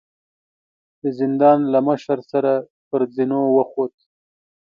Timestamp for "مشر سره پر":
1.87-3.01